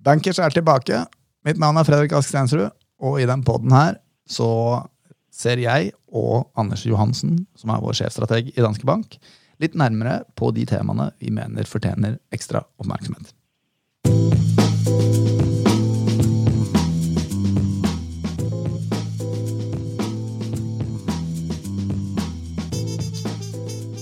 [0.00, 1.02] Bankers er tilbake.
[1.44, 2.70] Mitt navn er Fredrik Ask Stensrud,
[3.04, 4.48] og i den poden her så
[5.32, 9.18] ser jeg og Anders Johansen, som er vår sjefstrateg i Danske Bank,
[9.60, 13.34] litt nærmere på de temaene vi mener fortjener ekstra oppmerksomhet.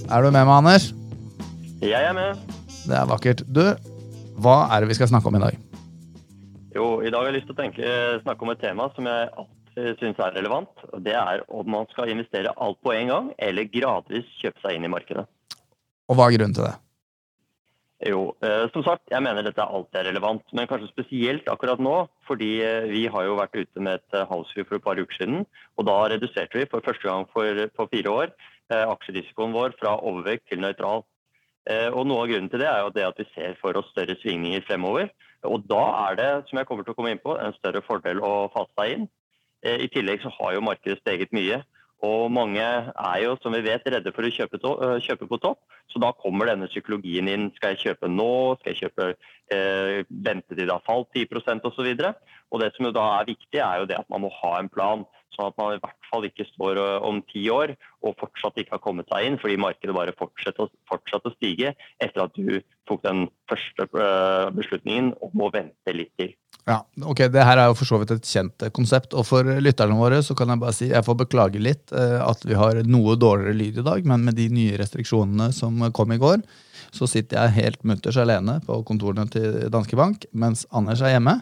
[0.08, 0.92] Er du med meg, Anders?
[1.82, 2.38] Jeg er med.
[2.86, 3.42] Det er vakkert.
[3.50, 3.64] Du,
[4.38, 5.67] hva er det vi skal snakke om i dag?
[6.78, 9.30] Jo, I dag har jeg lyst til å tenke, snakke om et tema som jeg
[9.40, 10.84] alltid syns er relevant.
[10.92, 14.76] og Det er om man skal investere alt på en gang, eller gradvis kjøpe seg
[14.76, 15.24] inn i markedet.
[16.08, 16.76] Og hva er grunnen til det?
[18.06, 21.96] Jo, eh, som sagt, jeg mener dette alltid er relevant, men kanskje spesielt akkurat nå.
[22.30, 25.18] Fordi eh, vi har jo vært ute med et eh, houseview for et par uker
[25.18, 25.42] siden,
[25.74, 29.98] og da reduserte vi for første gang for, på fire år eh, aksjerisikoen vår fra
[29.98, 31.02] overvekt til nøytral.
[31.66, 33.90] Eh, og Noe av grunnen til det er jo det at vi ser for oss
[33.90, 35.10] større svingninger fremover.
[35.46, 38.20] Og Da er det som jeg kommer til å komme inn på, en større fordel
[38.24, 39.08] å fase seg inn.
[39.62, 41.62] Eh, I tillegg så har jo markedet steget mye.
[42.06, 45.38] Og mange er jo, som vi vet, redde for å kjøpe, to, øh, kjøpe, på
[45.42, 45.58] topp.
[45.90, 47.48] Så da kommer denne psykologien inn.
[47.56, 48.54] Skal jeg kjøpe nå?
[48.60, 49.08] Skal jeg kjøpe
[49.50, 51.26] eh, vente til det har falt 10
[51.66, 51.88] osv.?
[51.98, 52.14] Og,
[52.52, 54.70] og det som jo da er viktig, er jo det at man må ha en
[54.70, 55.02] plan.
[55.38, 58.74] Sånn at man i hvert fall ikke står øh, om ti år og fortsatt ikke
[58.74, 62.58] har kommet seg inn, fordi markedet bare fortsetter, fortsetter å stige etter at du
[62.88, 66.34] tok den første øh, beslutningen om å vente litt til.
[66.68, 69.14] Ja, ok, Det her er jo for så vidt et kjent eh, konsept.
[69.16, 72.42] Og for lytterne våre så kan jeg bare si jeg får beklage litt eh, at
[72.44, 76.20] vi har noe dårligere lyd i dag, men med de nye restriksjonene som kom i
[76.20, 76.42] går,
[76.92, 81.38] så sitter jeg helt mutters alene på kontorene til Danske Bank, mens Anders er hjemme.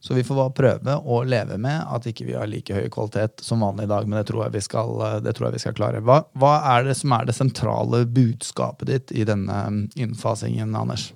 [0.00, 3.42] Så vi får bare prøve å leve med at ikke vi har like høy kvalitet
[3.44, 4.06] som vanlig i dag.
[4.08, 4.94] Men det tror jeg vi skal,
[5.26, 6.00] jeg vi skal klare.
[6.00, 9.58] Hva, hva, er det som er det sentrale budskapet ditt i denne
[10.00, 11.10] innfasingen, Anders?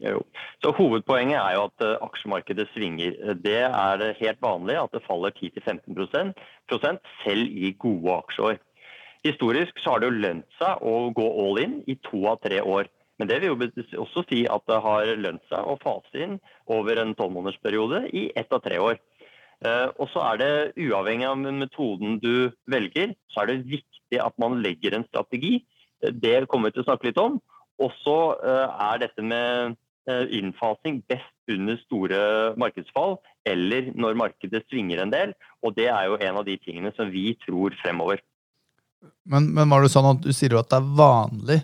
[0.00, 0.22] Jo.
[0.62, 3.18] Så Hovedpoenget er jo at uh, aksjemarkedet svinger.
[3.42, 8.62] Det er helt vanlig at det faller 10-15% selv i gode aksjeår.
[9.26, 12.62] Historisk så har det jo lønt seg å gå all in i to av tre
[12.62, 12.88] år.
[13.20, 16.38] Men det vil jo også si at det har lønt seg å fase inn
[16.72, 18.96] over en tolvmånedersperiode i ett av tre år.
[19.60, 24.32] Uh, og så er det uavhengig av metoden du velger, så er det viktig at
[24.40, 25.58] man legger en strategi.
[26.00, 27.36] Det kommer vi til å snakke litt om.
[27.80, 29.76] Og så uh, er dette med
[30.08, 32.20] Eh, innfasing best under store
[32.56, 35.34] markedsfall eller når markedet svinger en del.
[35.60, 38.22] Og det er jo en av de tingene som vi tror fremover.
[39.28, 41.58] Men, men var det sånn at du sier jo at det er vanlig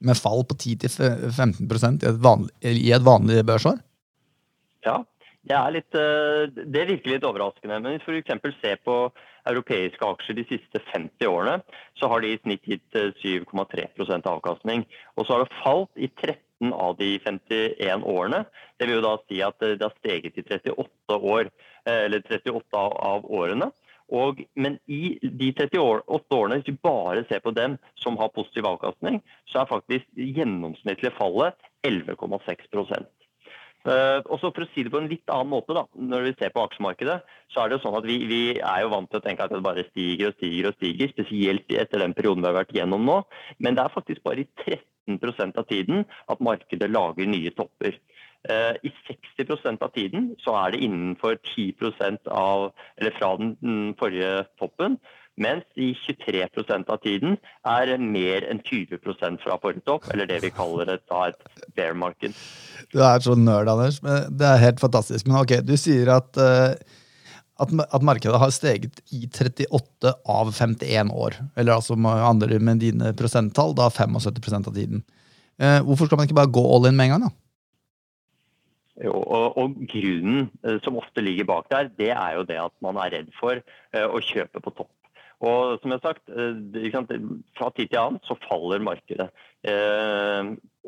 [0.00, 3.80] med fall på 10-15 i, i et vanlig børsår?
[4.84, 5.02] Ja,
[5.42, 7.80] det, litt, eh, det virker litt overraskende.
[7.80, 8.60] Men hvis vi f.eks.
[8.60, 8.96] ser på
[9.48, 11.60] europeiske aksjer de siste 50 årene,
[11.98, 14.84] så har de i snitt gitt 7,3 eh, avkastning.
[15.16, 18.44] Og så har det falt i 13 av de 51 årene.
[18.78, 21.48] Det vil jo da si at det har steget i 38 år,
[21.86, 23.70] eh, eller 38 av årene.
[24.10, 28.66] Og, men i de 38 årene, hvis vi bare ser på dem som har positiv
[28.66, 32.66] avkastning, så er faktisk gjennomsnittlig fallet 11,6
[33.80, 36.32] Uh, og så For å si det på en litt annen måte, da, når vi
[36.36, 37.14] ser på aksjemarkedet,
[37.48, 39.54] så er det jo sånn at vi, vi, er jo vant til å tenke at
[39.54, 43.08] det bare stiger og stiger og stiger, spesielt etter den perioden vi har vært gjennom
[43.08, 43.16] nå.
[43.56, 44.68] Men det er faktisk bare i
[45.08, 47.96] 13% av tiden at markedet lager nye topper.
[48.48, 53.56] Uh, I 60% av tiden så er det innenfor 10% av, eller fra den
[54.00, 54.96] forrige toppen.
[55.40, 57.36] Mens i 23% av tiden
[57.68, 58.98] er mer enn 20
[59.40, 62.36] fra forrige topp, eller det vi kaller et, et bear market.
[62.92, 64.00] Du er så nerd, Anders.
[64.04, 65.28] men Det er helt fantastisk.
[65.28, 66.74] Men ok, du sier at, uh,
[67.60, 71.40] at, at, markedet har steget i 38 av 51 år.
[71.56, 75.04] Eller altså med andre med dine prosenttall, da 75% av tiden.
[75.60, 77.49] Uh, hvorfor skal man ikke bare gå all in med en gang, da?
[79.08, 82.98] Og, og, Grunnen uh, som ofte ligger bak der, det er jo det at man
[83.00, 83.62] er redd for
[83.96, 84.92] å kjøpe på topp.
[85.40, 86.26] Og som jeg har sagt,
[87.56, 89.30] fra tid til annen så faller markedet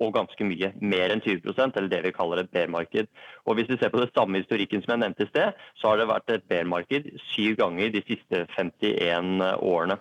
[0.01, 0.73] og ganske mye.
[0.81, 3.09] Mer enn 20% eller det vi kaller et bear-marked.
[3.47, 6.01] Og Hvis vi ser på det samme historikken som jeg nevnte i sted, så har
[6.01, 9.99] det vært et bear-marked syv ganger de siste 51 årene.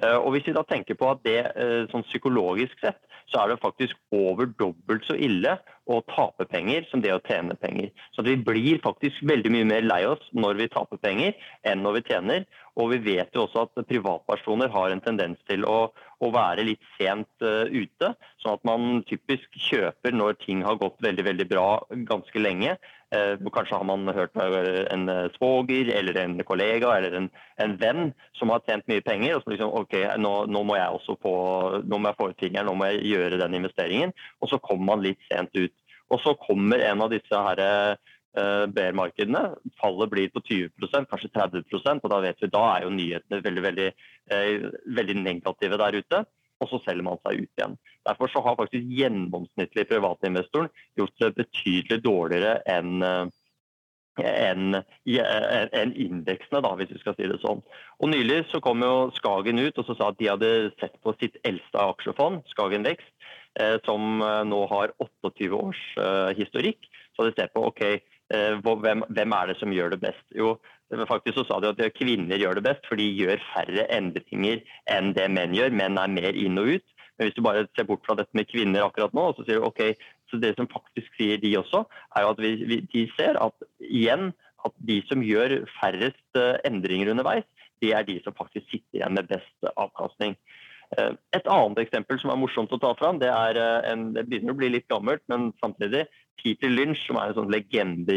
[0.00, 3.00] Eh, og Hvis vi da tenker på at det eh, sånn psykologisk sett,
[3.32, 5.56] så er det faktisk over dobbelt så ille
[5.90, 7.90] å tape penger som det å tjene penger.
[8.14, 11.34] Så vi blir faktisk veldig mye mer lei oss når vi taper penger,
[11.66, 12.46] enn når vi tjener.
[12.80, 16.80] Og vi vet jo også at privatpersoner har en tendens til å, å være litt
[16.96, 18.14] sent uh, ute.
[18.40, 21.66] Sånn at man typisk kjøper når ting har gått veldig veldig bra
[22.08, 22.78] ganske lenge.
[23.12, 27.28] Uh, kanskje har man hørt en svoger eller en kollega eller en,
[27.60, 29.36] en, venn som har tjent mye penger.
[29.36, 31.36] og så liksom, ok, nå, nå, må jeg også få,
[31.84, 34.16] nå må jeg få ut fingeren, nå må jeg gjøre den investeringen.
[34.40, 35.76] Og så kommer man litt sent ut.
[36.12, 39.42] Og så kommer en av disse her uh, bear-markedene.
[39.80, 43.66] Fallet blir på 20% kanskje 30% og da vet vi da er jo nyhetene veldig,
[43.68, 43.90] veldig,
[44.32, 44.70] uh,
[45.00, 46.24] veldig negative der ute.
[46.62, 47.78] Og så selger man seg ut igjen.
[48.06, 50.70] Derfor så har faktisk gjennomsnittlig privatinvestoren
[51.00, 53.24] gjort det betydelig dårligere enn uh,
[54.20, 57.62] enn en indeksene, da, hvis vi skal si det sånn.
[58.02, 60.50] Og Nylig så kom jo Skagen ut og så sa at de hadde
[60.80, 63.41] sett på sitt eldste aksjefond, Skagen Vekst, eh,
[63.84, 66.86] som nå har 28 års eh, historikk.
[67.12, 67.82] Så de ser på ok,
[68.32, 70.24] Eh, hvem, hvem, er det som gjør det best?
[70.36, 70.54] Jo,
[71.08, 74.62] faktisk så sa de at kvinner gjør det best, for de gjør færre endringer
[74.92, 75.74] enn det menn gjør.
[75.76, 76.86] Menn er mer inn og ut.
[77.18, 79.68] Men hvis du bare ser bort fra dette med kvinner akkurat nå, så sier du
[79.68, 79.82] ok,
[80.30, 81.84] så det som faktisk sier de også,
[82.16, 84.30] er jo at vi, vi, de ser at igjen
[84.64, 87.44] at de som gjør færrest eh, endringer underveis,
[87.84, 90.38] de er de som faktisk sitter igjen med best avkastning.
[90.98, 93.60] Eh, et annet eksempel som er morsomt å ta fram, det, er
[93.90, 96.04] en, det begynner å bli litt gammelt, men samtidig
[96.40, 98.16] Peter Lynch, som er en sånn legende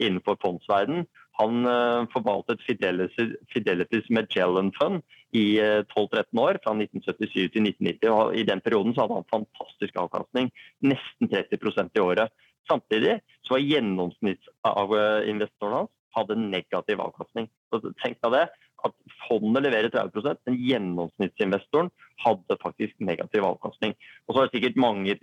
[0.00, 1.06] innenfor fondsverden,
[1.40, 5.00] han uh, forvaltet Fidelities, Magellan Fund
[5.36, 8.10] i uh, eh, 12-13 år, fra 1977 til 1990.
[8.10, 10.46] og I den perioden så hadde han fantastisk avkastning,
[10.84, 12.28] nesten 30% i året.
[12.68, 13.14] Samtidig
[13.46, 17.46] så var gjennomsnittsinvestoren hans hadde negativ avkastning.
[17.70, 18.46] Så tenk deg det,
[18.86, 18.94] at
[19.26, 21.90] fondet leverer 30% men gjennomsnittsinvestoren
[22.20, 23.94] hadde faktisk negativ avkastning.
[24.26, 25.16] Og så er det sikkert mange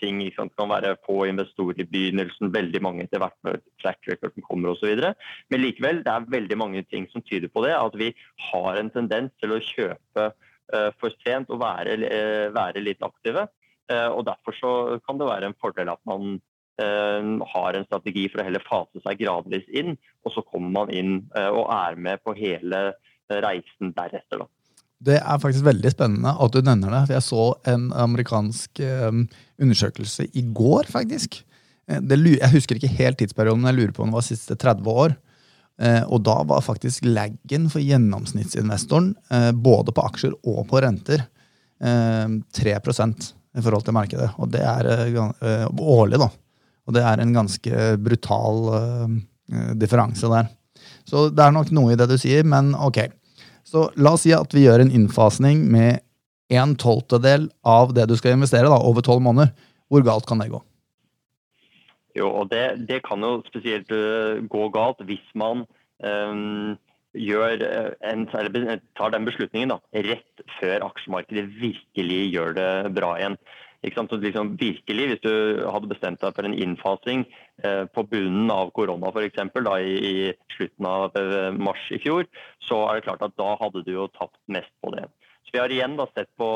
[0.00, 4.46] ting som kan være få investorer i begynnelsen, veldig mange etter hvert når track recorden
[4.46, 5.04] kommer osv.
[5.52, 7.76] Men likevel, det er veldig mange ting som tyder på det.
[7.76, 8.12] At vi
[8.50, 13.48] har en tendens til å kjøpe uh, for sent og være, uh, være litt aktive.
[13.90, 14.68] Og Derfor så
[15.02, 16.36] kan det være en fordel at man
[16.80, 21.12] har en strategi for å heller fase seg gradvis inn, og så kommer man inn
[21.36, 22.90] og er med på hele
[23.30, 24.42] reisen deretter.
[24.42, 24.48] da.
[25.00, 27.14] Det er faktisk veldig spennende at du nevner det.
[27.14, 28.82] Jeg så en amerikansk
[29.60, 31.40] undersøkelse i går, faktisk.
[31.90, 34.94] Eh, jeg husker ikke helt tidsperioden, men jeg lurer på om det var siste 30
[35.04, 35.18] år.
[36.12, 39.14] Og da var faktisk laggen for gjennomsnittsinvestoren,
[39.64, 41.22] både på aksjer og på renter,
[41.80, 44.26] uh, 3 i forhold til markedet.
[44.36, 46.28] Og det er årlig, da.
[46.90, 48.64] Og det er en ganske brutal
[49.78, 50.50] differanse der.
[51.06, 53.04] Så det er nok noe i det du sier, men ok.
[53.66, 56.02] Så la oss si at vi gjør en innfasning med
[56.50, 59.52] en tolvtedel av det du skal investere, da, over tolv måneder.
[59.90, 60.60] Hvor galt kan det gå?
[62.18, 65.62] Jo, og det, det kan jo spesielt uh, gå galt hvis man
[66.02, 66.74] um,
[67.14, 69.78] gjør uh, en, tar den beslutningen da,
[70.08, 73.38] rett før aksjemarkedet virkelig gjør det bra igjen.
[73.82, 77.24] Liksom, virkelig, Hvis du hadde bestemt deg for en innfasing
[77.64, 79.40] eh, på bunnen av korona f.eks.
[79.80, 80.14] I, i
[80.52, 82.28] slutten av eh, mars i fjor,
[82.60, 85.06] så er det klart at da hadde du jo tapt mest på det.
[85.44, 86.50] Så Vi har igjen da sett på,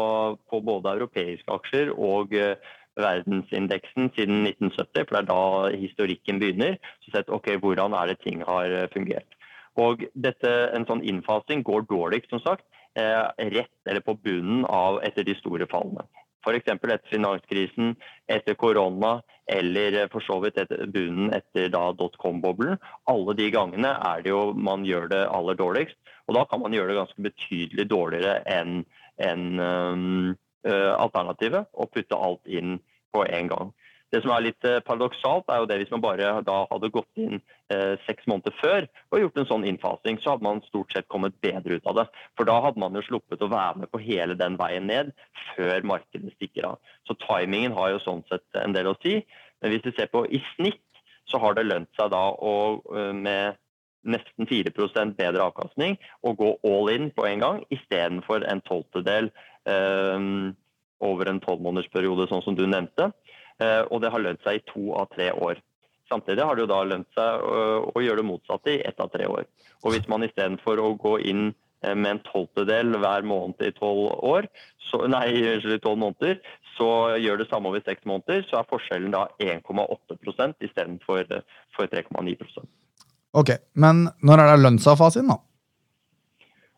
[0.50, 2.60] på både europeiske aksjer og eh,
[3.00, 6.76] verdensindeksen siden 1970, for det er da historikken begynner.
[7.02, 9.38] Så sett ok, hvordan er det ting har eh, fungert.
[9.80, 13.24] Og dette, En sånn innfasing går dårligst, som sagt, eh,
[13.56, 16.06] rett eller på bunnen av etter de store fallene.
[16.44, 16.68] F.eks.
[16.68, 17.94] etter finanskrisen,
[18.28, 19.16] etter korona
[19.50, 22.78] eller eh, for så vidt etter bunnen etter dotcom-boblen.
[23.10, 25.98] Alle de gangene er det jo man gjør det aller dårligst.
[26.28, 28.84] Og da kan man gjøre det ganske betydelig dårligere enn
[29.22, 32.78] en, um, alternativet og putte alt inn
[33.12, 33.74] på en gang.
[34.14, 37.18] Det som er litt eh, paradoksalt, er jo det hvis man bare da hadde gått
[37.18, 37.40] inn
[37.72, 41.34] eh, seks måneder før og gjort en sånn innfasing, så hadde man stort sett kommet
[41.42, 42.04] bedre ut av det.
[42.38, 45.10] For da hadde man jo sluppet å være med på hele den veien ned
[45.56, 46.94] før markedet stikker av.
[47.08, 49.18] Så timingen har jo sånn sett en del å si.
[49.58, 50.82] Men hvis vi ser på i snitt,
[51.26, 52.54] så har det lønt seg da å
[52.94, 53.58] eh, med
[54.04, 59.32] nesten 4% bedre avkastning å gå all in på en gang, istedenfor en tolvtedel
[59.66, 60.26] eh,
[61.04, 63.10] over en tolvmånedersperiode, sånn som du nevnte.
[63.62, 65.60] Eh, og det har lønt seg i to av tre år.
[66.10, 67.44] Samtidig har det jo da lønt seg
[67.94, 69.46] å gjøre det motsatte i ett av tre år.
[69.84, 71.46] Og hvis man istedenfor å gå inn
[71.84, 74.02] eh, med en tolvtedel hver måned i tolv
[76.02, 76.38] måneder,
[76.74, 76.90] så
[77.22, 81.24] gjør det samme over seks måneder, så er forskjellen da 1,8% istedenfor
[81.76, 82.66] for 3,9%
[83.34, 85.40] Ok, Men når er det lønnsavfasien, da?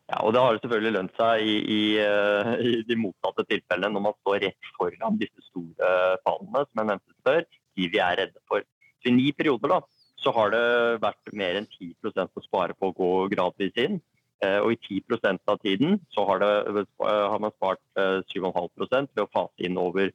[0.06, 4.04] Ja, og Det har selvfølgelig lønt seg i, i, eh, i, de motsatte tilfellene, når
[4.08, 5.92] man står rett foran disse store
[6.26, 7.46] fallene som jeg nevnte før,
[7.76, 8.66] de vi er redde for.
[9.06, 9.80] I ni perioder da,
[10.18, 10.66] så har det
[11.02, 13.98] vært mer enn 10% å spare på å gå gradvis inn.
[14.44, 19.30] Eh, og i 10% av tiden så har, det, har man spart 7,5% ved å
[19.32, 20.10] fase inn over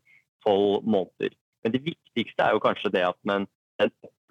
[0.46, 1.36] 12 måneder.
[1.64, 3.48] Men det viktigste er jo kanskje det at den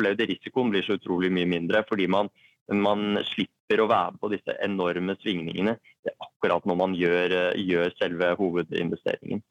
[0.01, 2.31] opplevde risikoen blir så utrolig mye mindre, fordi man,
[2.79, 5.75] man slipper å være på disse enorme svingningene
[6.05, 9.45] det er akkurat når man gjør, eh, gjør selve hovedinvesteringen.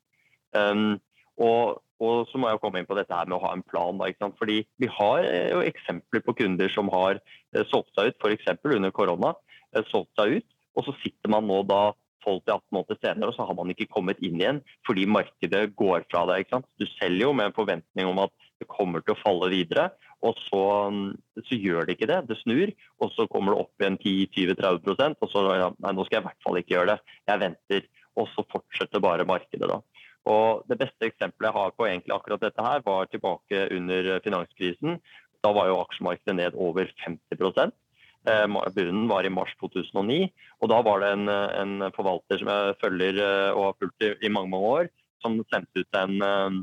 [0.55, 0.97] Um,
[1.38, 3.97] og Og så må jeg komme inn på dette her med å ha en plan.
[3.99, 4.07] Da?
[4.39, 8.47] Fordi Vi har eh, jo eksempler på kunder som har eh, solgt seg ut, f.eks.
[8.63, 9.33] under korona.
[9.91, 10.47] Solgt seg ut,
[10.79, 11.91] Og så sitter man nå da
[12.25, 16.25] 12-18 måneder senere og så har man ikke kommet inn igjen fordi markedet går fra
[16.29, 16.43] deg.
[16.43, 16.69] ikke sant?
[16.79, 19.88] Du selger jo med en forventning om at det kommer til å falle videre,
[20.25, 21.13] og så, mm,
[21.47, 22.19] så gjør det ikke det.
[22.27, 26.19] Det snur, og så kommer det opp igjen 10-20-30% og så ja, nei, nå skal
[26.19, 27.15] jeg i hvert fall ikke gjøre det.
[27.31, 27.88] Jeg venter.
[28.19, 29.79] Og så fortsetter bare markedet, da.
[30.29, 34.99] Og Det beste eksempelet jeg har på egentlig akkurat dette her, var tilbake under finanskrisen.
[35.39, 37.71] Da var jo aksjemarkedet ned over 50 eh,
[38.75, 40.29] Bunnen var i mars 2009.
[40.62, 44.13] og Da var det en, en forvalter som jeg følger eh, og har fulgt i,
[44.25, 44.91] i mange mange år,
[45.24, 46.59] som sendte ut en, eh,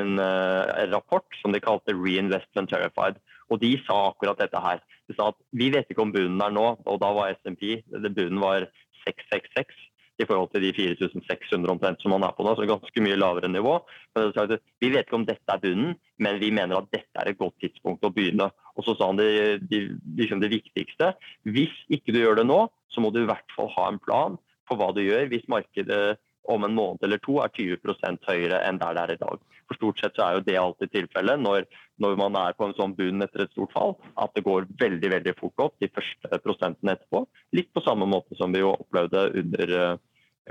[0.00, 3.20] en, en rapport som de kalte 'Reinvestment Terrified'.
[3.50, 4.80] Og De sa akkurat dette her.
[5.08, 8.42] De sa at vi vet ikke om bunnen er nå, og da var SMP bunnen
[8.42, 8.66] var
[9.06, 9.70] 666
[10.16, 13.50] i forhold til de 4600 omtrent som man er på nå, så ganske mye lavere
[13.52, 13.74] nivå.
[14.16, 17.56] Vi vet ikke om dette er bunnen, men vi mener at dette er et godt
[17.62, 18.48] tidspunkt å begynne.
[18.76, 19.82] Og så sa han det, det,
[20.18, 21.12] liksom det viktigste.
[21.48, 24.38] Hvis ikke du gjør det nå, så må du i hvert fall ha en plan
[24.66, 26.16] på hva du gjør hvis markedet
[26.52, 29.42] om en måned eller to er 20% høyere enn der det er i dag.
[29.66, 31.66] For Stort sett så er jo det alltid tilfellet når,
[32.02, 35.12] når, man er på en sånn bunn etter et stort fall, at det går veldig
[35.16, 37.24] veldig fort opp de første prosentene etterpå.
[37.56, 40.02] Litt på samme måte som vi jo opplevde under uh,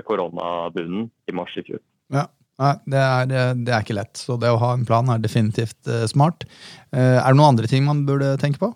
[0.04, 1.80] koronabunnen i mars i fjor.
[2.12, 2.28] Ja,
[2.84, 4.20] det er, det er, ikke lett.
[4.20, 6.44] Så det å ha en plan er definitivt uh, smart.
[6.92, 8.74] Uh, er det noen andre ting man burde tenke på?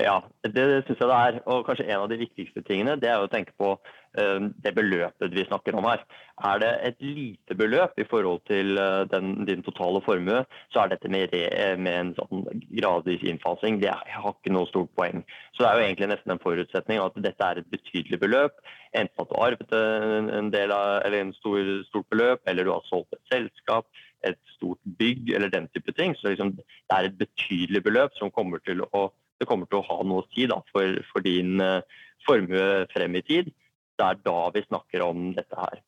[0.00, 1.38] Ja, det syns jeg det er.
[1.52, 5.34] Og kanskje en av de viktigste tingene det er å tenke på uh, det beløpet
[5.36, 6.00] vi snakker om her.
[6.48, 10.94] Er det et lite beløp i forhold til uh, den, din totale formue, så er
[10.94, 15.26] dette med, re, med en sånn gradvis innfasing det har ikke noe stort poeng.
[15.52, 18.56] Så det er jo egentlig nesten en forutsetning at dette er et betydelig beløp.
[18.96, 22.72] Enten at du har arvet en, del av, eller en stor, stort beløp, eller du
[22.72, 23.88] har solgt et selskap
[24.22, 26.14] et stort bygg eller den type ting.
[26.14, 29.08] Så liksom, det er et betydelig beløp som kommer til å
[29.42, 31.82] det kommer til å ha noe å si da, for, for, din uh,
[32.26, 33.50] formue frem i tid.
[33.98, 35.82] Det er da vi snakker om dette her.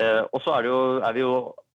[0.00, 0.70] Uh, og så er,
[1.04, 1.36] er, vi jo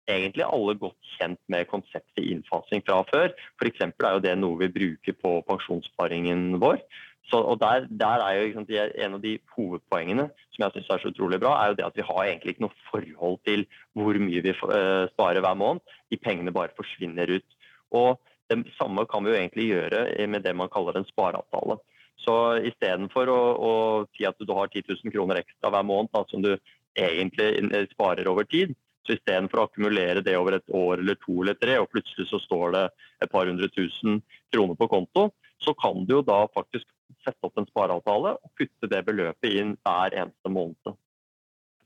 [0.06, 3.34] egentlig alle godt kjent med konseptet innfasing fra før.
[3.58, 3.82] F.eks.
[3.88, 6.80] er jo det noe vi bruker på pensjonssparingen vår.
[7.26, 11.02] Så, og der, der, er jo sant, En av de hovedpoengene som jeg synes er
[11.02, 13.66] så utrolig bra, er jo det at vi har egentlig ikke noe forhold til
[13.98, 15.82] hvor mye vi uh, sparer hver måned.
[16.12, 17.58] De pengene bare forsvinner ut.
[17.98, 21.78] Og det samme kan vi jo egentlig gjøre med det man kaller en spareavtale.
[22.22, 22.34] Så
[22.66, 23.72] istedenfor å, å
[24.16, 26.54] si at du har 10 000 kroner ekstra hver måned da, som du
[26.96, 28.72] egentlig sparer over tid,
[29.06, 32.40] så istedenfor å akkumulere det over et år eller to eller tre, og plutselig så
[32.42, 32.84] står det
[33.22, 34.22] et par hundre tusen
[34.54, 35.28] kroner på konto,
[35.62, 36.88] så kan du jo da faktisk
[37.22, 40.98] sette opp en spareavtale og putte det beløpet inn hver eneste måned.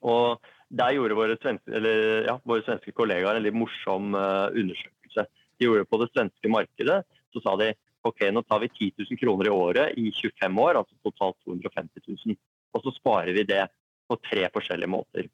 [0.00, 0.40] Og
[0.70, 5.24] Der gjorde våre svenske, eller, ja, våre svenske kollegaer en litt morsom uh, undersøkelse
[5.60, 7.02] de gjorde på det svenske markedet,
[7.34, 7.72] så sa de
[8.08, 12.06] ok, nå tar vi 10 000 kroner i året i 25 år, altså totalt 250
[12.08, 12.38] 000.
[12.74, 13.66] Og så sparer vi det
[14.08, 15.28] på tre forskjellige måter.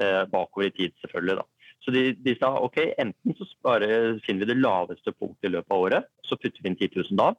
[0.00, 1.36] Eh, bakover i tid, selvfølgelig.
[1.40, 1.44] da.
[1.82, 5.74] Så de, de, sa ok, enten så sparer, finner vi det laveste punktet i løpet
[5.74, 7.32] av året, så putter vi inn 10 000 da.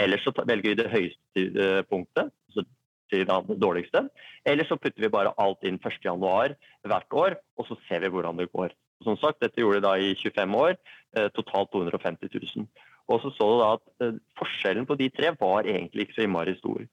[0.00, 2.64] Eller så velger vi det høyeste eh, punktet, altså
[3.10, 4.04] til det dårligste.
[4.46, 6.56] Eller så putter vi bare alt inn 1.1
[6.88, 8.72] hvert år, og så ser vi hvordan det går.
[9.04, 10.76] Som sagt, Dette gjorde de da i 25 år,
[11.16, 12.66] eh, totalt 250 000.
[13.10, 16.26] Og så så du da at eh, Forskjellen på de tre var egentlig ikke så
[16.26, 16.84] innmari stor.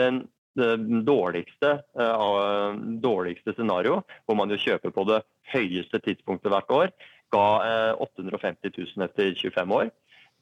[0.00, 0.24] Den,
[0.58, 6.92] det dårligste, uh, dårligste scenario, hvor man jo kjøper på det høyeste tidspunktet hvert år,
[7.32, 7.46] ga
[7.96, 9.88] uh, 850 000 etter 25 år.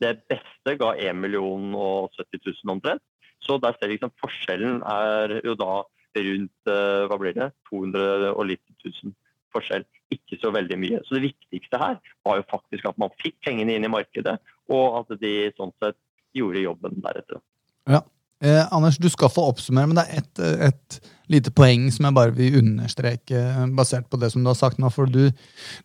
[0.03, 3.03] Det beste ga 1 million og 70 000 omtrent.
[3.41, 5.83] Så der ser liksom forskjellen er jo da
[6.19, 9.15] rundt hva blir det, 200 og litt tusen
[9.55, 9.87] forskjell.
[10.15, 11.03] Ikke så veldig mye.
[11.07, 14.39] Så det viktigste her var jo faktisk at man fikk pengene inn i markedet,
[14.71, 15.99] og at de sånn sett
[16.37, 17.43] gjorde jobben deretter.
[17.91, 18.03] Ja.
[18.41, 22.17] Eh, Anders, du skal få oppsummere, men det er et, et, lite poeng som jeg
[22.17, 24.89] bare vil understreke, eh, basert på det som du har sagt nå.
[24.95, 25.27] For du,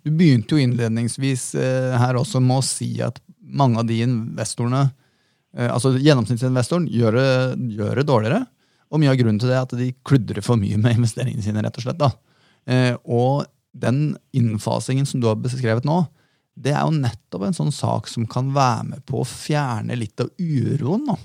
[0.05, 4.87] du begynte jo innledningsvis eh, her også med å si at mange av de investorene,
[5.57, 7.27] eh, altså gjennomsnittsinvestoren, gjør det,
[7.75, 8.41] gjør det, dårligere.
[8.93, 11.63] Og mye av grunnen til det er at de kludrer for mye med investeringene sine,
[11.65, 11.99] rett og slett.
[11.99, 12.13] da.
[12.65, 13.43] Eh, og
[13.75, 16.05] den innfasingen som du har beskrevet nå,
[16.55, 20.21] det er jo nettopp en sånn sak som kan være med på å fjerne litt
[20.23, 21.17] av uroen nå,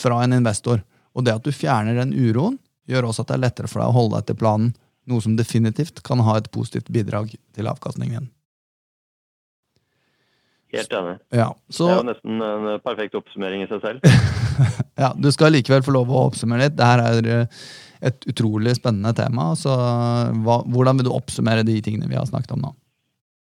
[0.00, 0.80] fra en investor.
[1.12, 2.56] Og det at du fjerner den uroen,
[2.88, 4.72] gjør også at det er lettere for deg å holde deg til planen.
[5.08, 8.24] Noe som definitivt kan ha et positivt bidrag til avkastningen.
[8.24, 8.32] din.
[10.72, 11.16] Helt enig.
[11.32, 11.86] Ja, så...
[11.86, 14.08] Det er jo nesten en perfekt oppsummering i seg selv.
[15.02, 16.76] ja, Du skal likevel få lov å oppsummere litt.
[16.76, 17.62] Det her er eh,
[18.04, 19.50] et utrolig spennende tema.
[19.58, 22.74] Så hva, hvordan vil du oppsummere de tingene vi har snakket om nå?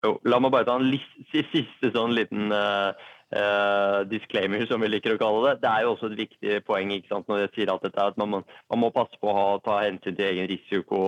[0.03, 0.89] Jo, la meg bare ta en
[1.31, 2.91] siste sånn liten uh,
[3.37, 5.61] uh, disclaimer, som vi liker å kalle det.
[5.63, 8.19] Det er jo også et viktig poeng ikke sant, når jeg sier alt dette, at
[8.21, 8.41] man må,
[8.73, 11.03] man må passe på å ha, ta hensyn til egen risiko,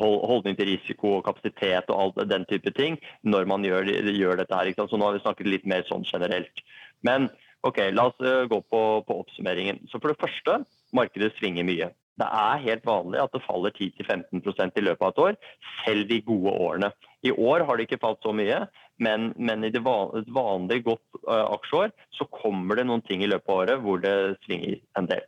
[0.00, 4.40] hold, holdning til risiko og kapasitet og alt den type ting når man gjør, gjør
[4.40, 4.72] dette her.
[4.72, 4.94] Ikke sant?
[4.94, 6.64] Så nå har vi snakket litt mer sånn generelt.
[7.06, 7.28] Men
[7.68, 9.84] ok, la oss uh, gå på, på oppsummeringen.
[9.92, 10.62] Så for det første,
[10.96, 11.92] markedet svinger mye.
[12.18, 15.36] Det er helt vanlig at det faller 10-15% i løpet av et år,
[15.84, 16.90] selv de gode årene.
[17.22, 18.64] I år har det ikke falt så mye,
[19.02, 23.30] men, men i det vanlige, vanlig godt uh, aksjeår så kommer det noen ting i
[23.30, 24.14] løpet av året hvor det
[24.46, 25.22] svinger en del.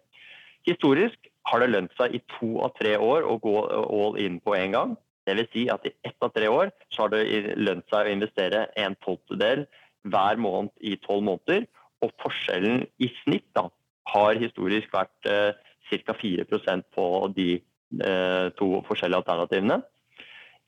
[0.66, 4.56] Historisk har det lønt seg i to av tre år å gå all in på
[4.58, 4.98] en gang.
[5.28, 5.50] Dvs.
[5.54, 8.96] Si at i ett av tre år så har det lønt seg å investere en
[9.04, 9.66] tolvtedel
[10.10, 11.66] hver måned i tolv måneder.
[12.04, 13.68] Og forskjellen i snitt da,
[14.10, 15.52] har historisk vært uh,
[15.90, 16.14] ca.
[16.14, 17.06] 4% på
[17.36, 19.80] de eh, to forskjellige alternativene.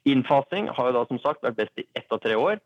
[0.08, 2.60] Innfasing har jo da som sagt vært best i ett av tre år.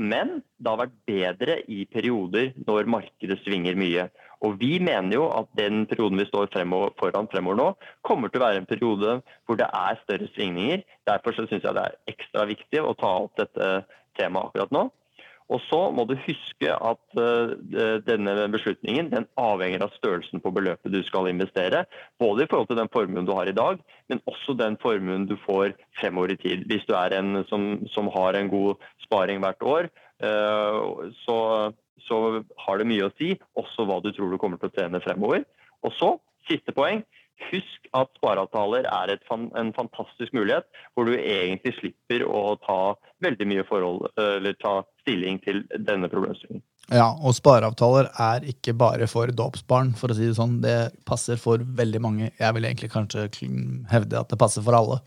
[0.00, 4.06] Men det har vært bedre i perioder når markedet svinger mye.
[4.42, 7.68] Og Vi mener jo at den perioden vi står fremover, foran fremover nå,
[8.02, 10.82] kommer til å være en periode hvor det er større svingninger.
[11.06, 13.68] Derfor syns jeg det er ekstra viktig å ta opp dette
[14.18, 14.88] temaet akkurat nå.
[15.50, 17.52] Og så må du huske at uh,
[18.06, 21.84] denne beslutningen den avhenger av størrelsen på beløpet du skal investere.
[22.22, 25.36] Både i forhold til den formuen du har i dag, men også den formuen du
[25.46, 26.66] får fremover i tid.
[26.70, 29.90] Hvis du er en som, som har en god sparing hvert år,
[30.24, 31.38] uh, så,
[32.06, 32.20] så,
[32.66, 35.44] har det mye å si også hva du tror du kommer til å tjene fremover.
[35.82, 36.14] Og så,
[36.48, 37.02] siste poeng,
[37.50, 42.94] Husk at spareavtaler er en fantastisk mulighet, hvor du egentlig slipper å ta
[43.24, 46.64] veldig mye forhold, eller ta stilling til denne problemstillingen.
[46.90, 50.58] Ja, og spareavtaler er ikke bare for dåpsbarn, for å si det sånn.
[50.64, 52.32] Det passer for veldig mange.
[52.40, 53.28] Jeg vil egentlig kanskje
[53.92, 54.98] hevde at det passer for alle.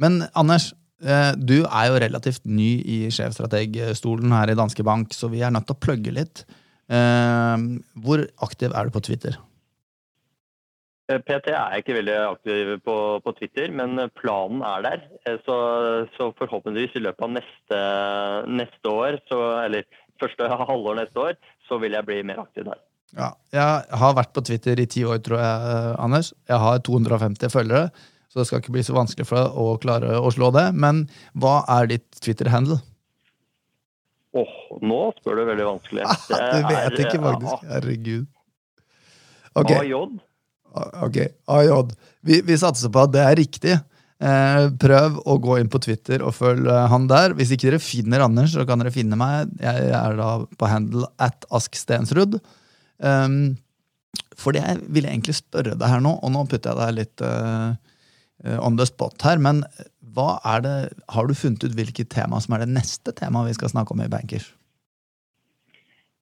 [0.00, 0.70] Men Anders,
[1.02, 5.52] eh, du er jo relativt ny i sjefstrategstolen her i Danske Bank, så vi er
[5.52, 6.44] nødt til å plugge litt.
[6.88, 7.56] Eh,
[8.00, 9.36] hvor aktiv er du på Twitter?
[11.10, 15.02] Eh, PT er jeg ikke veldig aktiv på, på Twitter, men planen er der.
[15.26, 15.56] Eh, så,
[16.14, 17.80] så, forhåpentligvis i løpet av neste,
[18.60, 19.88] neste år, så, eller
[20.22, 22.78] første halvår neste år, så vil jeg bli mer aktiv der.
[23.16, 26.30] Ja, jeg har vært på Twitter i ti år, tror jeg, eh, Anders.
[26.46, 27.90] Jeg har 250 følgere,
[28.30, 30.68] så det skal ikke bli så vanskelig for deg å klare å slå det.
[30.78, 32.78] Men hva er ditt Twitter-handle?
[34.30, 36.06] Åh, oh, nå spør du veldig vanskelig.
[36.30, 37.70] Det, vet jeg ikke, faktisk.
[37.72, 38.28] Herregud.
[39.58, 39.80] Okay.
[39.82, 40.29] AJ
[41.04, 41.16] Ok,
[41.50, 41.70] AJ.
[42.26, 43.78] Vi, vi, satser på at det er riktig.
[44.20, 47.34] Eh, prøv å gå inn på Twitter og følg han der.
[47.38, 49.52] Hvis ikke dere finner Anders, så kan dere finne meg.
[49.62, 52.38] Jeg er da på handle at Ask Stensrud.
[53.00, 53.56] Um,
[54.36, 57.24] for det vil ville egentlig spørre deg her nå, og nå putter jeg deg litt
[57.24, 57.72] uh,
[58.60, 59.40] on the spot her.
[59.40, 59.64] Men
[60.14, 60.76] hva er det,
[61.14, 64.02] har du funnet ut hvilket tema som er det neste temaet vi skal snakke om
[64.04, 64.50] i Bankers?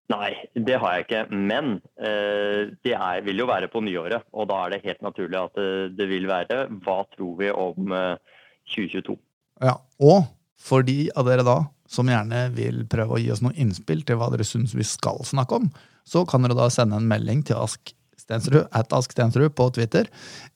[0.09, 1.23] Nei, det har jeg ikke.
[1.37, 4.25] Men eh, det er, vil jo være på nyåret.
[4.33, 7.93] Og da er det helt naturlig at det, det vil være hva tror vi om
[7.93, 8.39] eh,
[8.73, 9.19] 2022.
[9.65, 10.25] Ja, Og
[10.59, 14.19] for de av dere da som gjerne vil prøve å gi oss noen innspill til
[14.21, 15.71] hva dere syns vi skal snakke om,
[16.09, 20.09] så kan dere da sende en melding til Ask Stensrud, at Ask Stensrud på Twitter.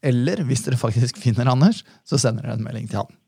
[0.05, 3.19] Eller hvis dere faktisk finner Anders, så sender dere en melding til han.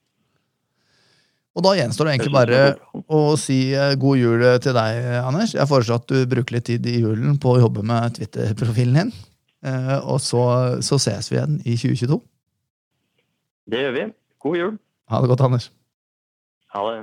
[1.54, 2.62] Og da gjenstår det egentlig bare
[3.06, 5.54] å si eh, god jul eh, til deg, Anders.
[5.54, 9.12] Jeg foreslår at du bruker litt tid i julen på å jobbe med Twitter-profilen din.
[9.64, 10.42] Eh, og så,
[10.84, 12.18] så, ses vi igjen i 2022.
[13.70, 14.06] Det gjør vi.
[14.44, 14.72] God jul.
[15.12, 15.70] Ha det godt, Anders.
[16.74, 16.98] Ha det.